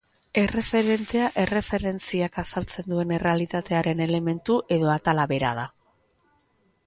Erreferentea 0.43 1.25
erreferentziak 1.41 2.39
azaltzen 2.43 2.89
duen 2.93 3.13
errealitatearen 3.19 4.01
elementu 4.07 4.57
edo 4.77 4.91
atala 4.95 5.27
bera 5.35 5.53
da. 5.61 5.67